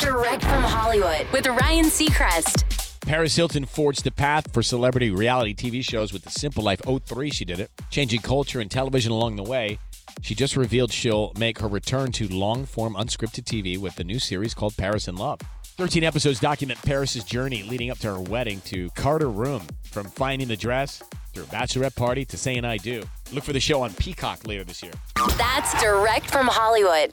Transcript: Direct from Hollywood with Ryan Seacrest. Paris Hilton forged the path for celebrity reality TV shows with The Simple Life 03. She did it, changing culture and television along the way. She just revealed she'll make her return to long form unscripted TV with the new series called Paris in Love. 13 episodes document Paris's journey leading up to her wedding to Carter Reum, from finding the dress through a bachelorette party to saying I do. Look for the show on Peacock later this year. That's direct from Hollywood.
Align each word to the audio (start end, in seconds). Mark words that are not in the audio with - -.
Direct 0.00 0.42
from 0.42 0.64
Hollywood 0.64 1.26
with 1.32 1.46
Ryan 1.46 1.84
Seacrest. 1.84 2.64
Paris 3.02 3.36
Hilton 3.36 3.64
forged 3.64 4.02
the 4.02 4.10
path 4.10 4.52
for 4.52 4.60
celebrity 4.60 5.10
reality 5.10 5.54
TV 5.54 5.84
shows 5.84 6.12
with 6.12 6.24
The 6.24 6.30
Simple 6.30 6.64
Life 6.64 6.80
03. 6.84 7.30
She 7.30 7.44
did 7.44 7.60
it, 7.60 7.70
changing 7.88 8.22
culture 8.22 8.58
and 8.58 8.68
television 8.68 9.12
along 9.12 9.36
the 9.36 9.44
way. 9.44 9.78
She 10.20 10.34
just 10.34 10.56
revealed 10.56 10.92
she'll 10.92 11.32
make 11.38 11.60
her 11.60 11.68
return 11.68 12.10
to 12.12 12.26
long 12.26 12.66
form 12.66 12.94
unscripted 12.94 13.44
TV 13.44 13.78
with 13.78 13.94
the 13.94 14.02
new 14.02 14.18
series 14.18 14.52
called 14.52 14.76
Paris 14.76 15.06
in 15.06 15.16
Love. 15.16 15.38
13 15.62 16.02
episodes 16.02 16.40
document 16.40 16.82
Paris's 16.82 17.22
journey 17.22 17.62
leading 17.62 17.90
up 17.90 17.98
to 17.98 18.08
her 18.08 18.20
wedding 18.20 18.60
to 18.62 18.90
Carter 18.96 19.28
Reum, 19.28 19.62
from 19.84 20.06
finding 20.06 20.48
the 20.48 20.56
dress 20.56 21.00
through 21.32 21.44
a 21.44 21.46
bachelorette 21.46 21.94
party 21.94 22.24
to 22.24 22.36
saying 22.36 22.64
I 22.64 22.78
do. 22.78 23.04
Look 23.32 23.44
for 23.44 23.52
the 23.52 23.60
show 23.60 23.82
on 23.82 23.94
Peacock 23.94 24.44
later 24.44 24.64
this 24.64 24.82
year. 24.82 24.92
That's 25.36 25.80
direct 25.80 26.28
from 26.28 26.48
Hollywood. 26.48 27.12